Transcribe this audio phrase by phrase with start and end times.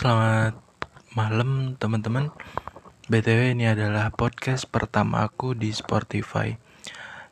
[0.00, 0.56] Selamat
[1.12, 2.32] malam teman-teman.
[3.12, 6.56] BTW ini adalah podcast pertama aku di Spotify.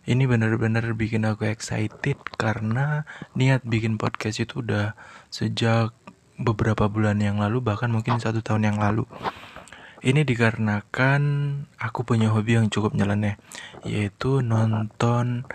[0.04, 4.92] Ini bener-bener bikin aku excited Karena niat bikin podcast itu udah
[5.32, 5.96] sejak
[6.36, 9.08] beberapa bulan yang lalu Bahkan mungkin satu tahun yang lalu.
[10.04, 11.22] Ini dikarenakan
[11.80, 13.40] aku punya hobi yang cukup nyeleneh
[13.80, 15.48] Yaitu nonton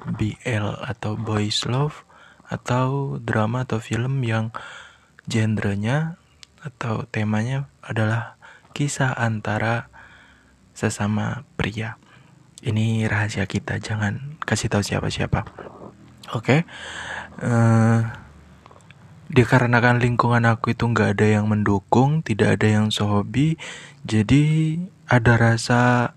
[0.00, 2.08] BL atau Boys Love
[2.48, 4.48] Atau drama atau film yang
[5.28, 6.23] genrenya
[6.64, 8.40] atau temanya adalah
[8.72, 9.92] kisah antara
[10.72, 12.00] sesama pria.
[12.64, 15.44] Ini rahasia kita, jangan kasih tahu siapa-siapa.
[16.32, 16.60] Oke, okay?
[17.44, 18.00] uh, eh,
[19.28, 23.60] dikarenakan lingkungan aku itu nggak ada yang mendukung, tidak ada yang sehobi,
[24.08, 26.16] jadi ada rasa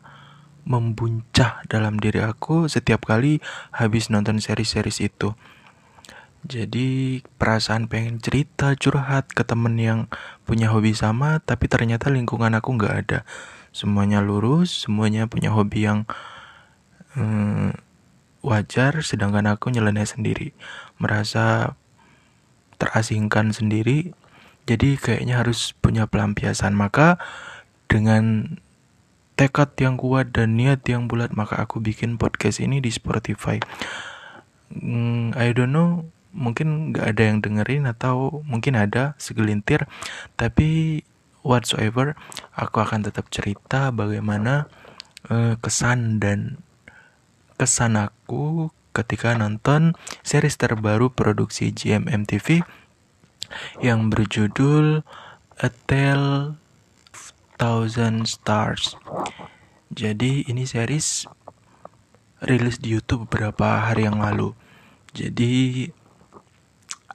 [0.64, 3.44] membuncah dalam diri aku setiap kali
[3.76, 5.36] habis nonton seri-series itu.
[6.46, 10.00] Jadi perasaan pengen cerita curhat ke temen yang
[10.46, 13.20] punya hobi sama tapi ternyata lingkungan aku nggak ada.
[13.74, 16.06] Semuanya lurus, semuanya punya hobi yang
[17.18, 17.74] hmm,
[18.46, 20.54] wajar sedangkan aku nyeleneh sendiri.
[21.02, 21.74] Merasa
[22.78, 24.14] terasingkan sendiri.
[24.70, 26.78] Jadi kayaknya harus punya pelampiasan.
[26.78, 27.18] Maka
[27.90, 28.58] dengan
[29.38, 33.62] tekad yang kuat dan niat yang bulat maka aku bikin podcast ini di Spotify.
[34.74, 39.90] Hmm, I don't know mungkin nggak ada yang dengerin atau mungkin ada segelintir
[40.38, 41.02] tapi
[41.42, 42.14] whatsoever
[42.54, 44.70] aku akan tetap cerita bagaimana
[45.34, 46.62] uh, kesan dan
[47.58, 52.62] kesan aku ketika nonton series terbaru produksi GMMTV
[53.82, 55.06] yang berjudul
[55.58, 56.58] A Tale
[57.58, 58.94] Thousand Stars.
[59.90, 61.26] Jadi ini series
[62.46, 64.54] rilis di YouTube beberapa hari yang lalu.
[65.18, 65.90] Jadi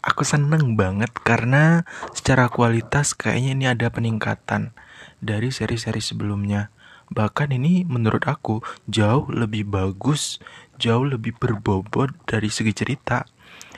[0.03, 4.75] aku seneng banget karena secara kualitas kayaknya ini ada peningkatan
[5.23, 6.75] dari seri-seri sebelumnya.
[7.13, 10.43] Bahkan ini menurut aku jauh lebih bagus,
[10.77, 13.25] jauh lebih berbobot dari segi cerita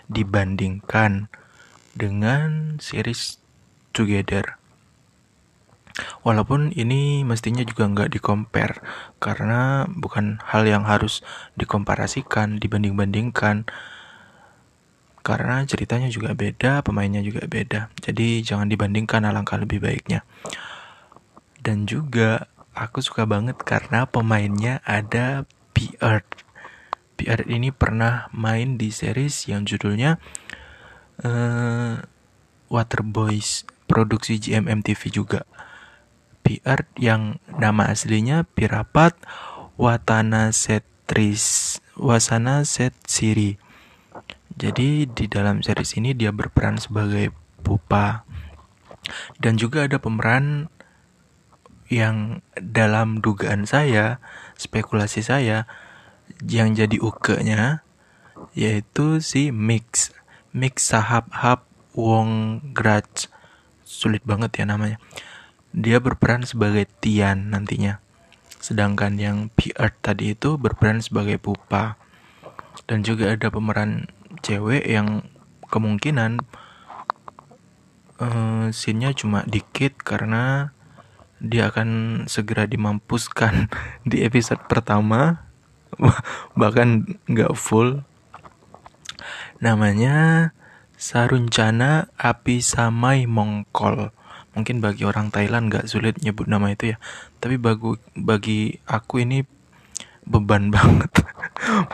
[0.09, 1.29] dibandingkan
[1.93, 3.39] dengan series
[3.95, 4.59] Together.
[6.27, 8.83] Walaupun ini mestinya juga nggak dikompar
[9.23, 11.23] karena bukan hal yang harus
[11.55, 13.71] dikomparasikan, dibanding-bandingkan
[15.25, 17.89] karena ceritanya juga beda, pemainnya juga beda.
[17.97, 20.21] Jadi jangan dibandingkan alangkah lebih baiknya.
[21.65, 26.45] Dan juga aku suka banget karena pemainnya ada P-Art.
[27.17, 30.21] P-Art ini pernah main di series yang judulnya
[31.25, 32.05] uh,
[32.69, 35.49] Water Boys, produksi GMMTV juga.
[36.45, 39.17] P-Art yang nama aslinya Pirapat
[39.81, 43.64] Watana Setris Wasana Set Siri
[44.55, 47.35] jadi di dalam series ini dia berperan sebagai
[47.65, 48.23] pupa
[49.39, 50.73] dan juga ada pemeran
[51.93, 54.19] yang dalam dugaan saya,
[54.57, 55.69] spekulasi saya
[56.41, 57.85] yang jadi uke-nya
[58.57, 60.11] yaitu si Mix.
[60.55, 61.67] Mix Sahab Hab
[61.99, 63.27] Wong Grach.
[63.83, 65.03] Sulit banget ya namanya.
[65.75, 67.99] Dia berperan sebagai Tian nantinya.
[68.63, 71.99] Sedangkan yang PR tadi itu berperan sebagai Pupa.
[72.87, 74.11] Dan juga ada pemeran
[74.44, 75.25] cewek yang
[75.72, 76.44] kemungkinan
[78.21, 80.77] uh, scene-nya cuma dikit karena
[81.41, 83.72] dia akan segera dimampuskan
[84.09, 85.44] di episode pertama
[86.60, 88.03] bahkan nggak full.
[89.62, 90.50] Namanya
[90.99, 94.12] Saruncana Api Samai Mongkol.
[94.55, 96.97] Mungkin bagi orang Thailand nggak sulit nyebut nama itu ya.
[97.43, 99.43] Tapi bagi bagi aku ini
[100.25, 101.12] beban banget.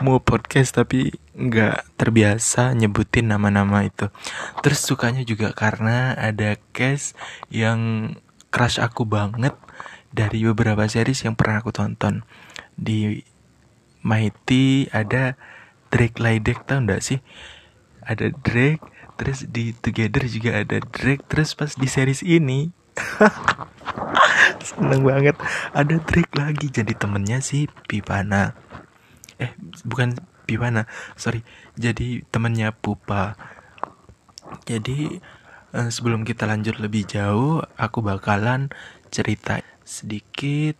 [0.03, 4.09] Mau podcast tapi nggak terbiasa nyebutin nama-nama itu.
[4.65, 7.15] Terus sukanya juga karena ada case
[7.51, 8.13] yang
[8.51, 9.55] crush aku banget
[10.11, 12.27] dari beberapa series yang pernah aku tonton.
[12.75, 13.23] Di
[14.01, 15.37] Mighty ada
[15.93, 17.19] Drake Lydek tau nggak sih?
[18.01, 18.81] Ada Drake
[19.21, 22.73] terus di Together juga ada Drake terus pas di series ini
[24.67, 25.35] seneng banget.
[25.71, 28.53] Ada Drake lagi jadi temennya si Pipana.
[29.41, 29.53] Eh
[29.85, 30.85] bukan Pipana
[31.15, 31.45] sorry.
[31.77, 33.35] Jadi temennya Pupa.
[34.67, 35.19] Jadi
[35.75, 38.69] eh, sebelum kita lanjut lebih jauh aku bakalan
[39.11, 40.75] cerita sedikit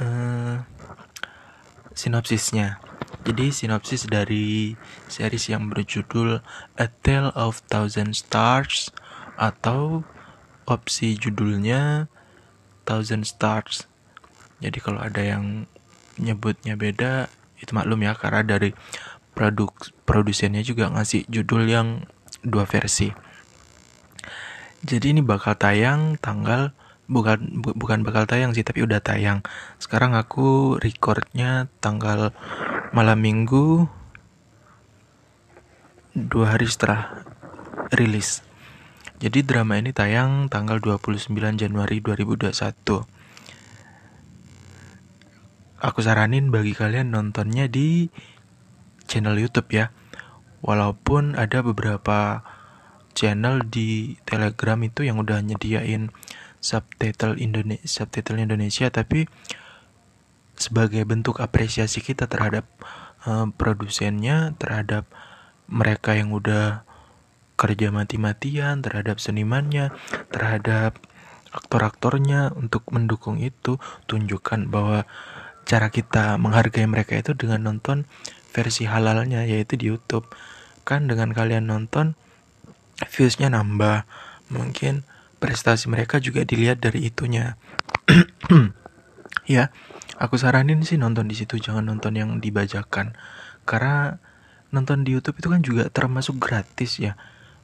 [0.00, 0.56] eh,
[1.96, 2.78] sinopsisnya.
[3.26, 4.78] Jadi sinopsis dari
[5.10, 6.38] series yang berjudul
[6.78, 8.94] A Tale of Thousand Stars
[9.34, 10.06] atau
[10.66, 12.06] opsi judulnya
[12.86, 13.90] Thousand Stars.
[14.62, 15.66] Jadi kalau ada yang
[16.16, 17.28] nyebutnya beda,
[17.60, 18.72] itu maklum ya karena dari
[19.36, 19.68] produk
[20.08, 21.88] produsennya juga ngasih judul yang
[22.46, 23.12] dua versi.
[24.86, 26.70] Jadi ini bakal tayang tanggal
[27.10, 29.42] bukan bu, bukan bakal tayang sih tapi udah tayang.
[29.82, 32.30] Sekarang aku recordnya tanggal
[32.94, 33.90] malam minggu
[36.14, 37.26] dua hari setelah
[37.92, 38.45] rilis.
[39.16, 42.52] Jadi drama ini tayang tanggal 29 Januari 2021.
[45.80, 48.12] Aku saranin bagi kalian nontonnya di
[49.08, 49.88] channel YouTube ya.
[50.60, 52.44] Walaupun ada beberapa
[53.16, 56.12] channel di Telegram itu yang udah nyediain
[56.60, 59.24] subtitle Indonesia, subtitle Indonesia tapi
[60.60, 62.68] sebagai bentuk apresiasi kita terhadap
[63.24, 65.08] uh, produsennya, terhadap
[65.72, 66.85] mereka yang udah
[67.56, 69.90] kerja mati-matian terhadap senimannya,
[70.28, 71.00] terhadap
[71.56, 75.08] aktor-aktornya untuk mendukung itu, tunjukkan bahwa
[75.64, 78.04] cara kita menghargai mereka itu dengan nonton
[78.52, 80.28] versi halalnya yaitu di YouTube.
[80.86, 82.14] Kan dengan kalian nonton
[83.08, 84.04] viewsnya nambah,
[84.52, 85.02] mungkin
[85.40, 87.56] prestasi mereka juga dilihat dari itunya.
[89.48, 89.72] ya,
[90.20, 93.16] aku saranin sih nonton di situ, jangan nonton yang dibajakan.
[93.66, 94.20] Karena
[94.70, 97.16] nonton di YouTube itu kan juga termasuk gratis ya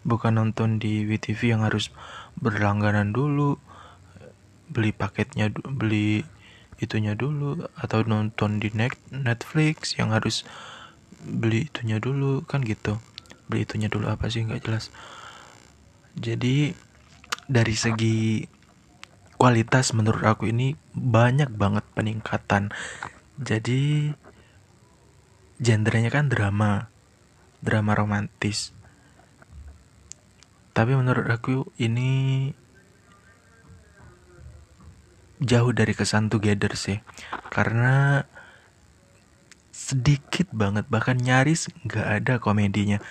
[0.02, 1.94] bukan nonton di WTV yang harus
[2.38, 3.58] berlangganan dulu
[4.72, 6.24] beli paketnya beli
[6.80, 8.72] itunya dulu atau nonton di
[9.12, 10.42] Netflix yang harus
[11.22, 12.98] beli itunya dulu kan gitu.
[13.46, 14.42] Beli itunya dulu apa sih?
[14.42, 14.90] Nggak jelas.
[16.18, 16.74] Jadi
[17.46, 18.42] dari segi
[19.38, 22.74] kualitas menurut aku ini banyak banget peningkatan.
[23.38, 24.10] Jadi
[25.62, 26.90] genrenya kan drama
[27.62, 28.74] drama romantis
[30.72, 32.52] tapi menurut aku ini
[35.42, 37.04] jauh dari kesan together sih.
[37.52, 38.24] Karena
[39.72, 43.02] sedikit banget bahkan nyaris nggak ada komedinya.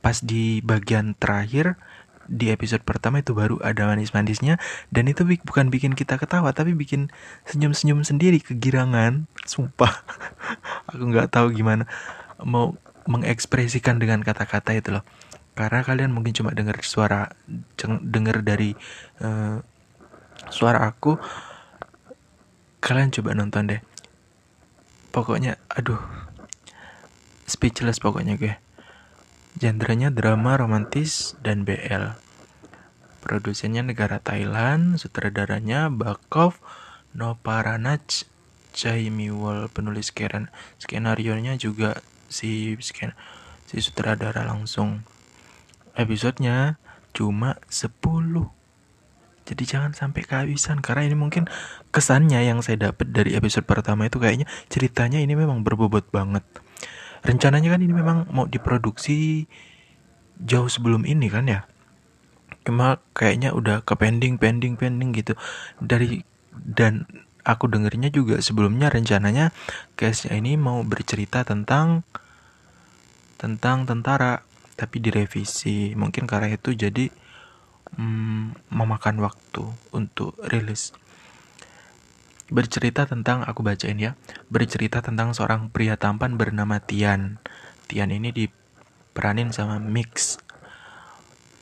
[0.00, 1.76] Pas di bagian terakhir
[2.24, 4.56] di episode pertama itu baru ada manis-manisnya
[4.88, 7.12] dan itu bukan bikin kita ketawa tapi bikin
[7.44, 9.28] senyum-senyum sendiri kegirangan.
[9.44, 10.00] Sumpah.
[10.92, 11.84] Aku nggak tahu gimana
[12.40, 15.04] mau mengekspresikan dengan kata-kata itu loh
[15.54, 17.30] karena kalian mungkin cuma dengar suara
[18.02, 18.74] dengar dari
[19.22, 19.62] uh,
[20.50, 21.14] suara aku
[22.82, 23.80] kalian coba nonton deh.
[25.14, 26.02] Pokoknya aduh
[27.46, 28.54] speechless pokoknya gue.
[29.54, 32.18] Genrenya drama romantis dan BL
[33.22, 36.58] produsennya negara Thailand sutradaranya Bakov
[37.14, 38.26] Noparanach
[38.74, 40.10] Jaimiwol penulis
[40.82, 42.74] skenario nya juga si
[43.70, 45.06] si sutradara langsung
[45.94, 46.78] episodenya
[47.14, 47.94] cuma 10
[49.44, 51.44] jadi jangan sampai kehabisan karena ini mungkin
[51.92, 56.42] kesannya yang saya dapat dari episode pertama itu kayaknya ceritanya ini memang berbobot banget.
[57.20, 59.44] Rencananya kan ini memang mau diproduksi
[60.40, 61.68] jauh sebelum ini kan ya?
[62.64, 65.36] Cuma kayaknya udah ke pending pending pending gitu.
[65.76, 66.24] Dari
[66.56, 67.04] dan
[67.44, 69.52] aku dengernya juga sebelumnya rencananya
[70.00, 72.00] case ini mau bercerita tentang
[73.36, 74.40] tentang tentara
[74.74, 75.94] tapi direvisi.
[75.94, 77.10] Mungkin karena itu jadi
[77.96, 80.94] hmm, memakan waktu untuk rilis.
[82.52, 84.18] Bercerita tentang aku bacain ya.
[84.52, 87.40] Bercerita tentang seorang pria tampan bernama Tian.
[87.88, 90.36] Tian ini diperanin sama Mix.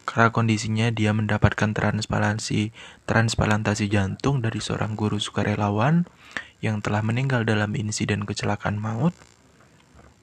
[0.03, 2.75] Karena kondisinya dia mendapatkan transplantasi
[3.07, 6.11] transplantasi jantung dari seorang guru sukarelawan
[6.59, 9.15] yang telah meninggal dalam insiden kecelakaan maut.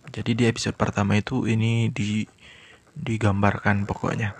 [0.09, 2.27] Jadi di episode pertama itu ini di
[2.97, 4.33] digambarkan pokoknya.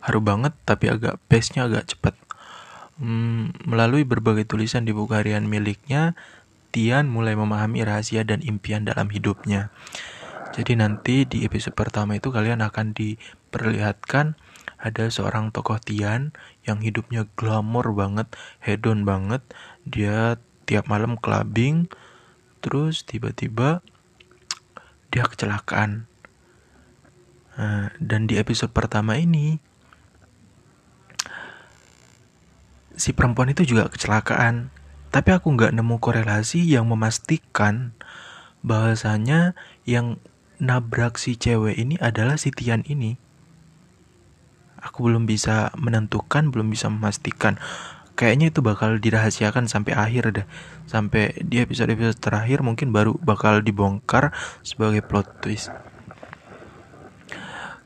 [0.00, 2.14] Haru banget tapi agak pace-nya agak cepat
[3.00, 6.14] hmm, melalui berbagai tulisan di buku harian miliknya
[6.70, 9.74] Tian mulai memahami rahasia dan impian dalam hidupnya.
[10.54, 14.38] Jadi nanti di episode pertama itu kalian akan diperlihatkan
[14.78, 16.30] ada seorang tokoh Tian
[16.62, 18.30] yang hidupnya glamor banget,
[18.62, 19.42] hedon banget.
[19.82, 21.90] Dia tiap malam clubbing,
[22.62, 23.82] terus tiba-tiba
[25.10, 26.09] dia kecelakaan
[27.58, 29.58] Nah, dan di episode pertama ini
[33.00, 34.68] si perempuan itu juga kecelakaan.
[35.10, 37.96] Tapi aku nggak nemu korelasi yang memastikan
[38.62, 40.22] bahwasanya yang
[40.60, 43.16] nabrak si cewek ini adalah si Tian ini.
[44.80, 47.58] Aku belum bisa menentukan, belum bisa memastikan.
[48.14, 50.46] Kayaknya itu bakal dirahasiakan sampai akhir deh.
[50.84, 54.30] Sampai di episode-episode terakhir mungkin baru bakal dibongkar
[54.60, 55.72] sebagai plot twist.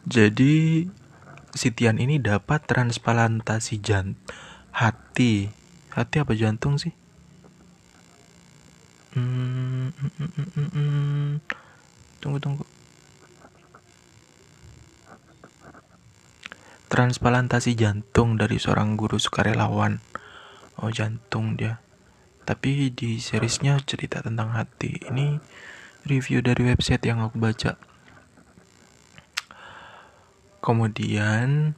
[0.05, 0.85] Jadi
[1.55, 4.19] Sitian ini dapat transplantasi jant
[4.75, 5.49] hati.
[5.95, 6.91] Hati apa jantung sih?
[9.15, 11.31] Hmm, hmm, hmm, hmm.
[12.19, 12.65] Tunggu tunggu.
[16.95, 19.99] transplantasi jantung dari seorang guru sukarelawan
[20.79, 21.83] oh jantung dia
[22.47, 25.43] tapi di seriesnya cerita tentang hati ini
[26.07, 27.75] review dari website yang aku baca
[30.65, 31.77] kemudian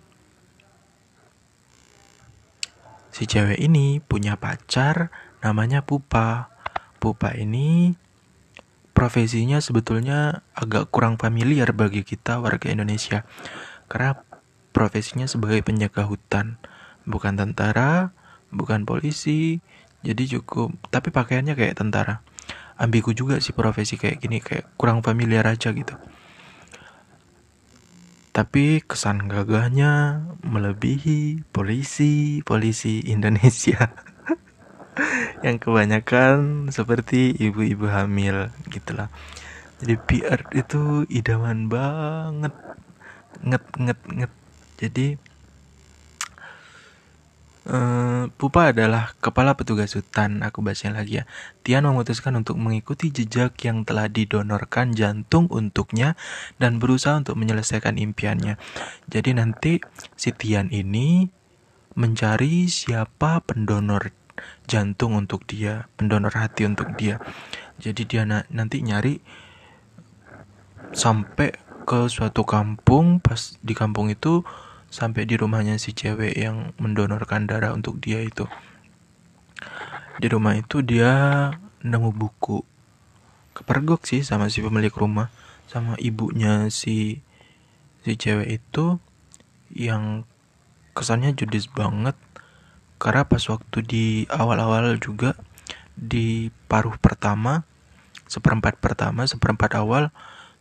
[3.11, 5.11] si cewek ini punya pacar
[5.43, 6.55] namanya Pupa.
[7.03, 7.99] Pupa ini
[8.95, 13.27] profesinya sebetulnya agak kurang familiar bagi kita warga Indonesia.
[13.91, 14.23] Karena
[14.71, 16.63] profesinya sebagai penjaga hutan.
[17.03, 18.15] Bukan tentara
[18.55, 19.59] bukan polisi
[20.07, 20.79] jadi cukup.
[20.95, 22.23] Tapi pakaiannya kayak tentara.
[22.79, 25.97] Ambigu juga sih profesi kayak gini kayak kurang familiar aja gitu
[28.37, 33.97] tapi kesan gagahnya melebihi polisi polisi Indonesia.
[35.45, 39.09] Yang kebanyakan seperti ibu-ibu hamil gitulah.
[39.81, 42.53] Jadi PR itu idaman banget.
[43.41, 44.33] Nget nget nget.
[44.85, 45.07] Jadi
[47.67, 50.47] Uh, Pupa adalah kepala petugas hutan.
[50.47, 51.25] Aku bacain lagi ya.
[51.67, 56.15] Tian memutuskan untuk mengikuti jejak yang telah didonorkan jantung untuknya
[56.63, 58.55] dan berusaha untuk menyelesaikan impiannya.
[59.11, 59.83] Jadi nanti
[60.15, 61.27] si Tian ini
[61.99, 64.15] mencari siapa pendonor
[64.71, 67.19] jantung untuk dia, pendonor hati untuk dia.
[67.83, 69.19] Jadi dia na nanti nyari
[70.95, 71.51] sampai
[71.87, 74.47] ke suatu kampung, pas di kampung itu
[74.91, 78.47] sampai di rumahnya si cewek yang mendonorkan darah untuk dia itu.
[80.17, 81.51] Di rumah itu dia
[81.85, 82.65] nemu buku
[83.57, 85.33] kepergok sih sama si pemilik rumah
[85.65, 87.25] sama ibunya si
[88.05, 89.01] si cewek itu
[89.73, 90.25] yang
[90.97, 92.17] kesannya judes banget.
[92.97, 95.37] Karena pas waktu di awal-awal juga
[95.97, 97.65] di paruh pertama
[98.27, 100.11] seperempat pertama seperempat awal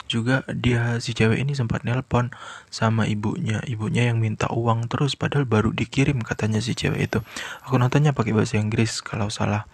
[0.06, 2.30] juga dia si cewek ini sempat nelpon
[2.70, 3.62] sama ibunya.
[3.66, 7.20] Ibunya yang minta uang terus padahal baru dikirim katanya si cewek itu.
[7.66, 9.66] Aku nontonnya pakai bahasa Inggris kalau salah.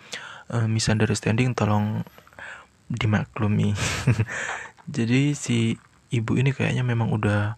[0.51, 2.03] Uh, misunderstanding tolong
[2.91, 3.71] dimaklumi.
[4.95, 5.79] Jadi si
[6.11, 7.55] ibu ini kayaknya memang udah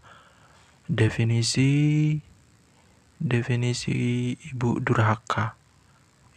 [0.86, 2.22] definisi
[3.18, 5.58] definisi ibu durhaka.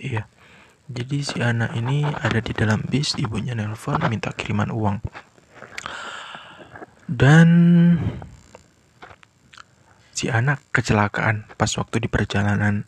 [0.00, 0.24] Iya.
[0.86, 5.02] Jadi si anak ini ada di dalam bis ibunya nelpon minta kiriman uang
[7.06, 7.48] dan
[10.10, 12.82] si anak kecelakaan pas waktu di perjalanan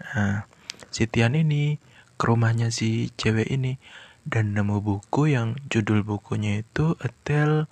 [0.00, 0.48] nah,
[0.88, 1.76] si Tian ini
[2.16, 3.76] ke rumahnya si cewek ini
[4.24, 7.68] dan nemu buku yang judul bukunya itu A Tale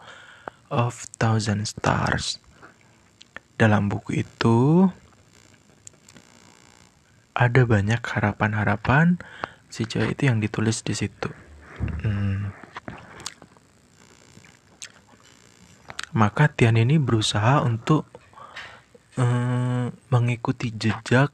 [0.68, 2.36] of Thousand Stars
[3.56, 4.88] dalam buku itu
[7.32, 9.16] ada banyak harapan-harapan
[9.72, 11.32] si cewek itu yang ditulis di situ
[12.04, 12.27] hmm.
[16.18, 18.10] Maka Tian ini berusaha untuk
[19.14, 21.30] um, mengikuti jejak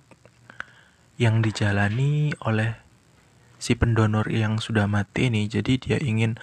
[1.17, 2.77] yang dijalani oleh
[3.57, 5.49] si pendonor yang sudah mati ini.
[5.49, 6.37] Jadi dia ingin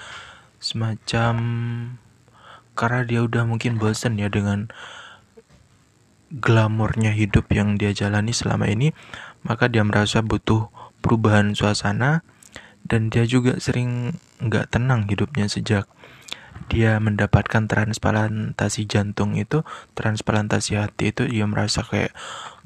[0.58, 1.36] semacam
[2.74, 4.74] karena dia udah mungkin bosen ya dengan
[6.34, 8.96] glamornya hidup yang dia jalani selama ini,
[9.46, 10.74] maka dia merasa butuh
[11.06, 12.26] perubahan suasana
[12.88, 15.86] dan dia juga sering nggak tenang hidupnya sejak
[16.68, 19.66] dia mendapatkan transplantasi jantung itu,
[19.98, 22.14] transplantasi hati itu dia merasa kayak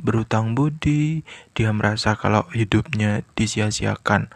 [0.01, 1.23] berutang budi,
[1.55, 4.33] dia merasa kalau hidupnya disia-siakan.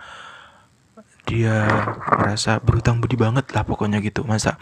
[1.30, 1.70] Dia
[2.10, 4.26] merasa berutang budi banget lah pokoknya gitu.
[4.26, 4.58] Masa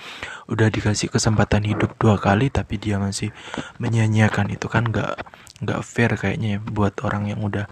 [0.52, 3.32] udah dikasih kesempatan hidup dua kali tapi dia masih
[3.80, 5.16] menyanyiakan itu kan nggak
[5.64, 7.72] nggak fair kayaknya ya buat orang yang udah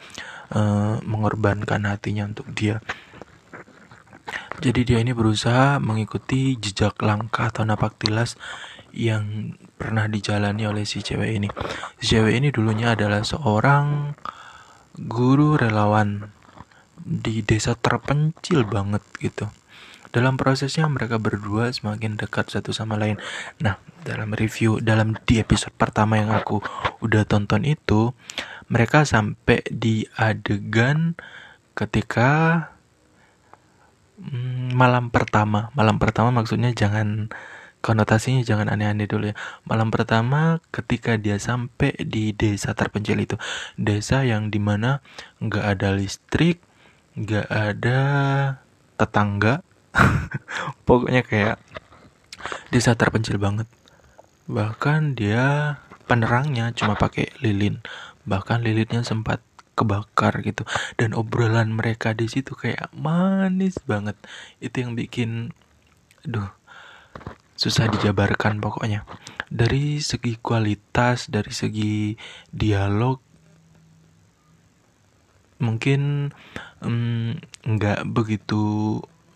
[0.55, 2.79] uh, mengorbankan hatinya untuk dia.
[4.59, 8.39] Jadi dia ini berusaha mengikuti jejak langkah atau napak tilas
[8.95, 11.49] yang pernah dijalani oleh si cewek ini.
[11.99, 14.15] Si cewek ini dulunya adalah seorang
[14.95, 16.31] guru relawan
[17.03, 19.51] di desa terpencil banget gitu.
[20.15, 23.19] Dalam prosesnya mereka berdua semakin dekat satu sama lain.
[23.59, 23.75] Nah,
[24.07, 26.63] dalam review dalam di episode pertama yang aku
[27.03, 28.15] udah tonton itu,
[28.71, 31.19] mereka sampai di adegan
[31.75, 32.31] ketika
[34.15, 35.75] Hmm, malam pertama.
[35.75, 37.27] Malam pertama maksudnya jangan
[37.83, 39.35] konotasinya jangan aneh-aneh dulu ya.
[39.67, 43.35] Malam pertama ketika dia sampai di desa terpencil itu,
[43.77, 45.05] desa yang di mana
[45.43, 46.63] nggak ada listrik,
[47.13, 47.99] nggak ada
[48.97, 49.61] tetangga,
[50.87, 51.61] pokoknya kayak
[52.73, 53.69] desa terpencil banget.
[54.49, 55.77] Bahkan dia
[56.09, 57.83] penerangnya cuma pakai lilin,
[58.25, 60.63] bahkan lilinnya sempat kebakar gitu.
[60.95, 64.15] Dan obrolan mereka di situ kayak manis banget.
[64.63, 65.51] Itu yang bikin
[66.25, 66.49] duh
[67.55, 69.07] susah dijabarkan pokoknya.
[69.47, 72.15] Dari segi kualitas dari segi
[72.51, 73.21] dialog
[75.55, 76.31] mungkin
[77.63, 78.63] nggak um, begitu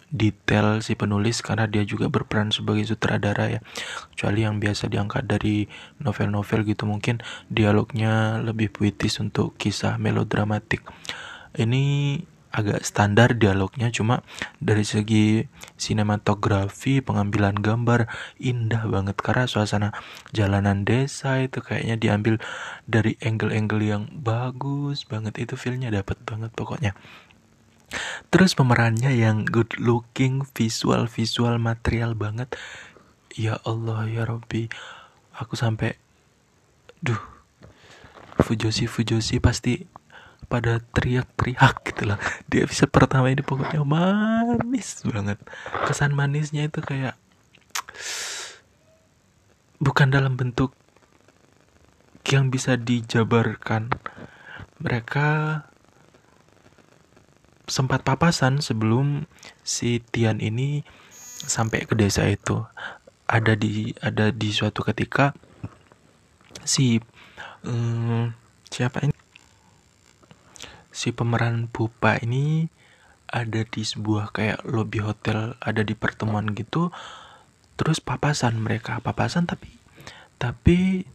[0.09, 3.59] detail si penulis karena dia juga berperan sebagai sutradara ya.
[4.13, 5.69] Kecuali yang biasa diangkat dari
[6.01, 10.81] novel-novel gitu mungkin dialognya lebih puitis untuk kisah melodramatik.
[11.57, 11.83] Ini
[12.49, 14.25] agak standar dialognya cuma
[14.57, 15.45] dari segi
[15.77, 18.09] sinematografi pengambilan gambar
[18.41, 19.17] indah banget.
[19.21, 19.89] Karena suasana
[20.33, 22.41] jalanan desa itu kayaknya diambil
[22.89, 25.37] dari angle-angle yang bagus banget.
[25.37, 26.97] Itu feelnya dapat banget pokoknya
[28.29, 32.53] terus pemerannya yang good looking visual visual material banget.
[33.37, 34.67] Ya Allah ya Robbi
[35.39, 35.95] aku sampai
[36.99, 37.19] duh
[38.39, 39.87] Fujoshi Fujoshi pasti
[40.49, 42.17] pada teriak-teriak gitu lah
[42.49, 45.37] di episode pertama ini pokoknya manis banget.
[45.85, 47.15] Kesan manisnya itu kayak
[49.79, 50.75] bukan dalam bentuk
[52.27, 53.93] yang bisa dijabarkan.
[54.79, 55.27] Mereka
[57.69, 59.29] sempat papasan sebelum
[59.63, 60.83] si Tian ini
[61.45, 62.65] sampai ke desa itu.
[63.29, 65.37] Ada di ada di suatu ketika
[66.65, 66.97] si
[67.63, 68.33] um,
[68.73, 69.15] siapa ini?
[70.89, 72.67] Si pemeran Pupa ini
[73.29, 76.89] ada di sebuah kayak lobby hotel ada di pertemuan gitu.
[77.77, 79.71] Terus papasan mereka papasan tapi
[80.41, 81.05] tapi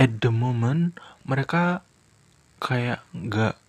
[0.00, 0.96] at the moment
[1.28, 1.84] mereka
[2.62, 3.60] kayak nggak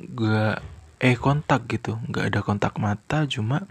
[0.00, 0.56] nggak
[1.00, 1.96] eh kontak gitu.
[2.08, 3.68] Nggak ada kontak mata cuma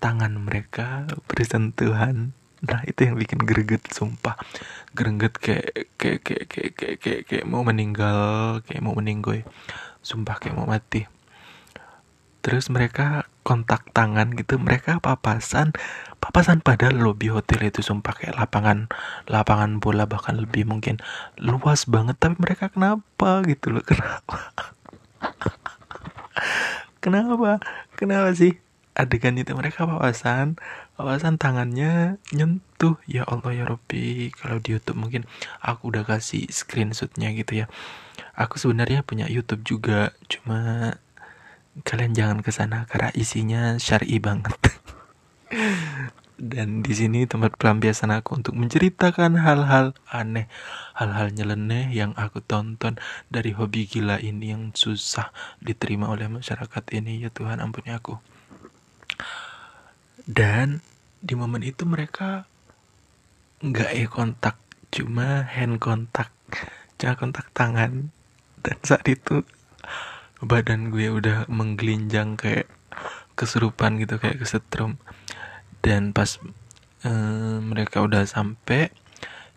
[0.00, 2.32] tangan mereka bersentuhan.
[2.60, 4.36] Nah itu yang bikin greget sumpah.
[4.92, 9.44] Greget kayak kayak kayak kayak kayak kayak, kayak mau meninggal kayak mau meninggoy.
[10.04, 11.04] Sumpah kayak mau mati.
[12.40, 14.56] Terus mereka kontak tangan gitu.
[14.56, 15.76] Mereka papasan
[16.20, 18.92] papasan pada lobby hotel itu sumpah kayak lapangan
[19.28, 21.00] lapangan bola bahkan lebih mungkin.
[21.40, 23.84] Luas banget tapi mereka kenapa gitu loh?
[23.88, 24.56] Kenapa
[27.04, 27.60] kenapa?
[27.96, 28.58] Kenapa sih?
[28.98, 30.60] Adegan itu mereka papasan
[31.00, 33.00] papasan tangannya nyentuh.
[33.08, 35.24] Ya Allah ya Robbi kalau di YouTube mungkin
[35.64, 37.66] aku udah kasih screenshotnya gitu ya.
[38.36, 40.12] Aku sebenarnya punya YouTube juga.
[40.28, 40.92] Cuma
[41.88, 44.60] kalian jangan ke sana karena isinya syar'i banget
[46.40, 50.48] dan di sini tempat pelampiasan aku untuk menceritakan hal-hal aneh,
[50.96, 52.96] hal-hal nyeleneh yang aku tonton
[53.28, 57.20] dari hobi gila ini yang susah diterima oleh masyarakat ini.
[57.20, 58.16] Ya Tuhan ampuni aku.
[60.24, 60.80] Dan
[61.20, 62.48] di momen itu mereka
[63.60, 64.56] nggak e kontak
[64.88, 66.32] cuma hand kontak
[66.96, 68.08] cuma kontak tangan.
[68.64, 69.44] Dan saat itu
[70.40, 72.64] badan gue udah menggelinjang kayak
[73.36, 74.96] kesurupan gitu kayak kesetrum
[75.80, 76.40] dan pas
[77.04, 78.92] eh, mereka udah sampai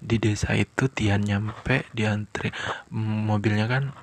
[0.04, 2.52] di desa itu Tian nyampe diantre
[2.92, 3.96] mobilnya kan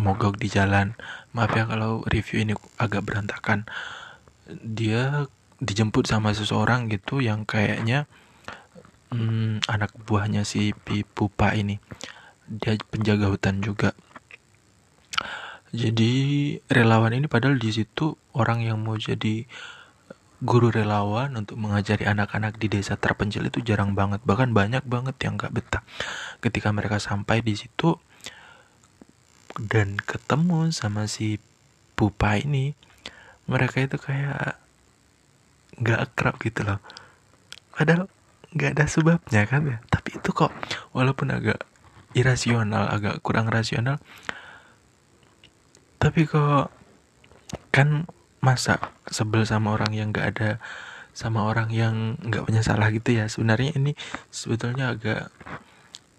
[0.00, 0.98] mogok di jalan.
[1.34, 3.66] Maaf ya kalau review ini agak berantakan.
[4.48, 5.28] Dia
[5.62, 8.10] dijemput sama seseorang gitu yang kayaknya
[9.14, 10.74] hmm, anak buahnya si
[11.14, 11.78] Pupa ini.
[12.48, 13.96] Dia penjaga hutan juga.
[15.74, 19.42] Jadi relawan ini padahal di situ orang yang mau jadi
[20.44, 24.20] guru relawan untuk mengajari anak-anak di desa terpencil itu jarang banget.
[24.22, 25.82] Bahkan banyak banget yang gak betah.
[26.44, 27.96] Ketika mereka sampai di situ
[29.56, 31.40] dan ketemu sama si
[31.94, 32.74] Pupa ini
[33.46, 34.58] mereka itu kayak
[35.78, 36.82] nggak akrab gitu loh.
[37.70, 38.10] Padahal
[38.50, 39.78] nggak ada sebabnya kan ya.
[39.86, 40.50] Tapi itu kok
[40.90, 41.62] walaupun agak
[42.14, 43.98] irasional agak kurang rasional
[45.98, 46.70] tapi kok
[47.74, 48.06] kan
[48.44, 50.50] masa sebel sama orang yang nggak ada
[51.16, 53.24] sama orang yang nggak punya salah gitu ya.
[53.32, 53.96] Sebenarnya ini
[54.28, 55.32] sebetulnya agak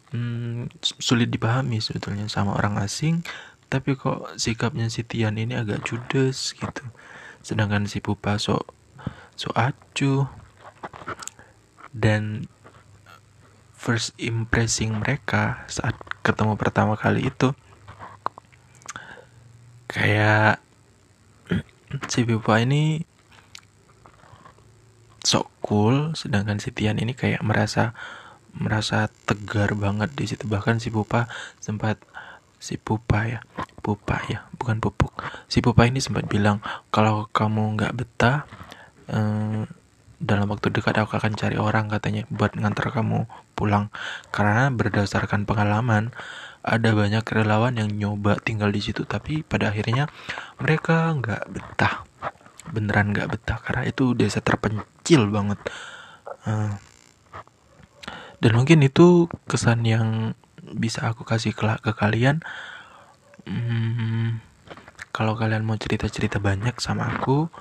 [0.10, 3.22] hmm, sulit dipahami sebetulnya sama orang asing
[3.70, 6.84] tapi kok sikapnya si Tian ini agak judes gitu.
[7.46, 8.74] Sedangkan si Pupa sok
[9.36, 10.32] so acuh
[11.92, 12.48] dan
[13.76, 17.52] first impressing mereka saat ketemu pertama kali itu
[19.86, 20.65] kayak
[22.12, 23.04] si Pipa ini
[25.26, 27.98] sok cool sedangkan si Tian ini kayak merasa
[28.56, 30.46] merasa tegar banget di situ.
[30.48, 31.28] Bahkan si Pupa
[31.60, 32.00] sempat
[32.62, 33.40] si Pupa ya
[33.82, 35.14] Pupa ya bukan pupuk.
[35.52, 38.48] Si Pupa ini sempat bilang kalau kamu nggak betah
[39.06, 39.64] Eh,
[40.16, 43.94] dalam waktu dekat aku akan cari orang katanya buat ngantar kamu pulang.
[44.34, 46.10] Karena berdasarkan pengalaman
[46.66, 50.10] ada banyak relawan yang nyoba tinggal di situ tapi pada akhirnya
[50.58, 52.10] mereka nggak betah.
[52.74, 55.62] Beneran nggak betah karena itu desa terpencil banget.
[56.50, 56.74] Uh,
[58.42, 60.34] dan mungkin itu kesan yang
[60.66, 62.42] bisa aku kasih ke, ke kalian.
[63.46, 64.42] Hmm,
[65.14, 67.54] kalau kalian mau cerita-cerita banyak sama aku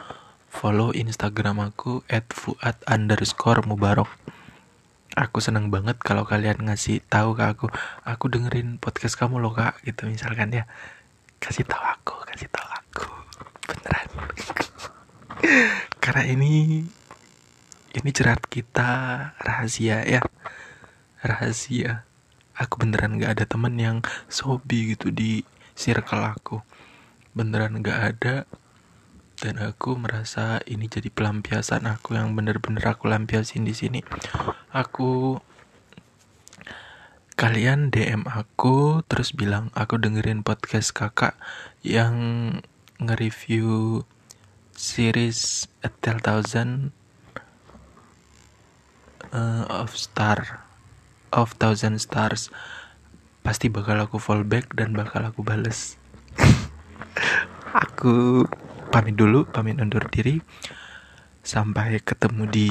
[0.48, 4.08] follow instagram aku at fuad underscore mubarok
[5.14, 7.66] aku seneng banget kalau kalian ngasih tahu ke aku
[8.03, 10.66] aku dengerin podcast kamu loh kak gitu misalkan ya.
[11.38, 13.07] Kasih tahu aku kasih tahu aku.
[13.70, 14.09] Beneran.
[16.03, 16.83] Karena ini
[17.94, 18.90] ini cerat kita
[19.38, 20.20] rahasia ya.
[21.22, 22.03] Rahasia.
[22.55, 23.98] Aku beneran gak ada temen yang
[24.31, 25.42] sobi gitu di
[25.74, 26.62] circle aku.
[27.35, 28.46] Beneran gak ada
[29.44, 34.00] dan aku merasa ini jadi pelampiasan aku yang bener-bener aku lampiasin di sini.
[34.72, 35.37] Aku
[37.37, 41.37] kalian DM aku terus bilang aku dengerin podcast kakak
[41.85, 42.16] yang
[42.96, 44.00] nge-review
[44.72, 46.96] series A Tell Thousand
[49.28, 50.64] uh, of Star
[51.37, 52.48] of Thousand Stars.
[53.44, 56.00] Pasti bakal aku fallback dan bakal aku bales.
[57.74, 58.46] Aku
[58.94, 60.38] pamit dulu pamit undur diri.
[61.42, 62.68] Sampai ketemu di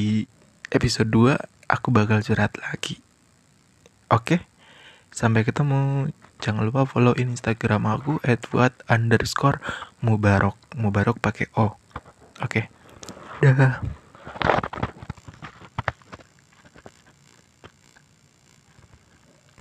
[0.72, 1.36] episode 2
[1.68, 3.04] aku bakal curhat lagi.
[4.08, 4.40] Oke?
[5.12, 6.08] Sampai ketemu.
[6.40, 9.60] Jangan lupa follow instagram aku @fuad underscore
[10.00, 10.56] mubarok.
[10.80, 11.76] Mubarok pakai o.
[12.40, 12.72] Oke?
[13.44, 13.84] Dah